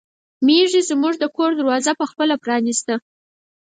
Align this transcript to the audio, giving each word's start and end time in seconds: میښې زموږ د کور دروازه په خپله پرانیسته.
میښې 0.45 0.81
زموږ 0.89 1.13
د 1.19 1.25
کور 1.35 1.51
دروازه 1.59 1.91
په 1.99 2.05
خپله 2.11 2.35
پرانیسته. 2.43 2.95